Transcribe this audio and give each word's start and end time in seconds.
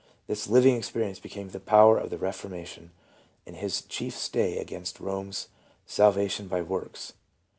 This 0.25 0.47
living 0.47 0.75
experience 0.77 1.19
became 1.19 1.49
the 1.49 1.59
power 1.59 1.99
of 1.99 2.09
the 2.09 2.17
Beformation 2.17 2.89
and 3.45 3.55
his 3.55 3.83
chief 3.83 4.17
stay 4.17 4.57
against 4.57 4.97
Eome's" 4.97 5.49
salvation 5.85 6.47
by 6.47 6.63
works." 6.63 7.13